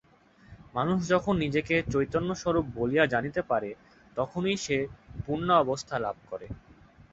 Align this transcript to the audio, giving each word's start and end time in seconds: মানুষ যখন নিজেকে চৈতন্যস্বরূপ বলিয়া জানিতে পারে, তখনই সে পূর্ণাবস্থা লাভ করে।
মানুষ 0.75 0.99
যখন 1.09 1.33
নিজেকে 1.37 1.75
চৈতন্যস্বরূপ 1.93 2.65
বলিয়া 2.75 3.03
জানিতে 3.05 3.41
পারে, 3.43 3.69
তখনই 4.17 4.55
সে 4.57 4.77
পূর্ণাবস্থা 5.23 5.95
লাভ 5.99 6.17
করে। 6.29 6.47